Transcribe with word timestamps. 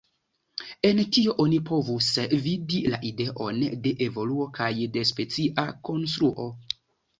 En 0.87 1.01
tio 1.17 1.35
oni 1.43 1.59
povus 1.71 2.07
vidi 2.47 2.81
la 2.95 3.01
ideon 3.11 3.61
de 3.85 3.93
evoluo 4.09 4.49
kaj 4.59 4.73
de 4.99 5.07
specia 5.13 5.69
konstruo. 5.93 6.51